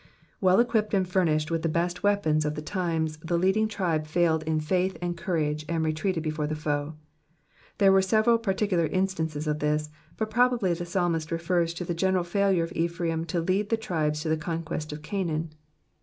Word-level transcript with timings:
'*'' 0.23 0.41
Well 0.41 0.59
equipped 0.59 0.95
and 0.95 1.07
furnished 1.07 1.51
with 1.51 1.61
the 1.61 1.69
best 1.69 2.01
weapons 2.01 2.43
of 2.43 2.55
the 2.55 2.61
tinn 2.63 3.05
s, 3.05 3.17
the 3.23 3.37
leading 3.37 3.67
tribe 3.67 4.07
failed 4.07 4.41
in 4.45 4.59
faith 4.59 4.97
and 4.99 5.15
coura^ 5.15 5.63
and 5.69 5.85
retreated 5.85 6.23
before 6.23 6.47
the 6.47 6.55
foe. 6.55 6.95
There 7.77 7.91
were 7.91 8.01
several 8.01 8.39
particular 8.39 8.87
instances 8.87 9.45
of 9.45 9.59
this, 9.59 9.91
but 10.17 10.31
probably 10.31 10.73
the 10.73 10.87
psalmist 10.87 11.31
refers 11.31 11.75
to 11.75 11.85
the 11.85 11.93
creneral 11.93 12.25
failure 12.25 12.63
of 12.63 12.71
Ephrafm 12.73 13.27
to 13.27 13.41
lead 13.41 13.69
the 13.69 13.77
tribies 13.77 14.23
to 14.23 14.29
the 14.29 14.37
conquest 14.37 14.91
of 14.91 15.03
Canaan. 15.03 15.51